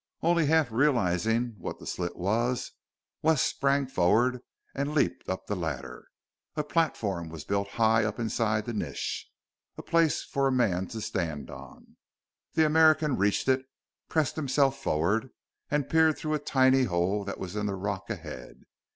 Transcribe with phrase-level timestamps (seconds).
[0.23, 2.71] Only half realizing what the slit was,
[3.21, 4.39] Wes sprang forward
[4.73, 6.07] and leaped up the ladder.
[6.55, 9.29] A platform was built high up inside the niche,
[9.77, 11.97] a place for a man to stand on.
[12.55, 13.63] The American reached it,
[14.09, 15.29] pressed himself forward,
[15.69, 18.63] and peered through a tiny hole that was in the rock ahead.